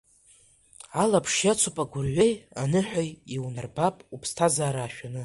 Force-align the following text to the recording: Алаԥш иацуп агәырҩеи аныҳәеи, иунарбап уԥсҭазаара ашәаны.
Алаԥш 1.01 1.35
иацуп 1.45 1.75
агәырҩеи 1.83 2.33
аныҳәеи, 2.61 3.09
иунарбап 3.35 3.95
уԥсҭазаара 4.13 4.81
ашәаны. 4.85 5.19